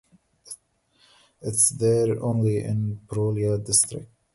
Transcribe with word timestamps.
It 1.43 1.49
is 1.53 1.69
there 1.77 2.19
only 2.23 2.57
in 2.57 3.01
Purulia 3.07 3.63
district. 3.63 4.09